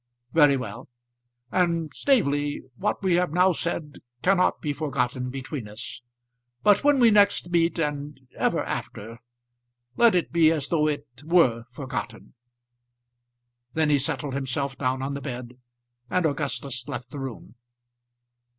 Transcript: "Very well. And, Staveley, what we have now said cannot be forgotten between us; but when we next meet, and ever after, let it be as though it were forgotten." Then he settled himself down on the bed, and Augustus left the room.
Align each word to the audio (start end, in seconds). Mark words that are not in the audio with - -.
"Very 0.33 0.57
well. 0.57 0.89
And, 1.51 1.93
Staveley, 1.93 2.63
what 2.75 3.03
we 3.03 3.13
have 3.17 3.31
now 3.31 3.51
said 3.51 3.99
cannot 4.23 4.59
be 4.59 4.73
forgotten 4.73 5.29
between 5.29 5.67
us; 5.67 6.01
but 6.63 6.83
when 6.83 6.97
we 6.97 7.11
next 7.11 7.51
meet, 7.51 7.77
and 7.77 8.19
ever 8.35 8.63
after, 8.63 9.19
let 9.97 10.15
it 10.15 10.31
be 10.31 10.51
as 10.51 10.69
though 10.69 10.87
it 10.87 11.05
were 11.23 11.65
forgotten." 11.71 12.33
Then 13.75 13.91
he 13.91 13.99
settled 13.99 14.33
himself 14.33 14.75
down 14.75 15.03
on 15.03 15.13
the 15.13 15.21
bed, 15.21 15.59
and 16.09 16.25
Augustus 16.25 16.87
left 16.87 17.11
the 17.11 17.19
room. 17.19 17.53